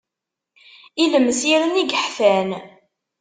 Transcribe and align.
Ilemsiren 1.03 1.73
i 1.81 1.83
yeḥfan. 1.83 2.49